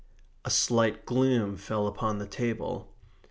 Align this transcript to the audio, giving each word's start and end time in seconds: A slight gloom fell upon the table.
A 0.43 0.49
slight 0.49 1.05
gloom 1.05 1.57
fell 1.57 1.85
upon 1.85 2.17
the 2.17 2.25
table. 2.25 2.89